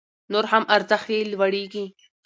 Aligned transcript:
نور 0.31 0.45
هم 0.51 0.63
ارزښت 0.75 1.07
يې 1.13 1.19
لوړيږي 1.31 1.85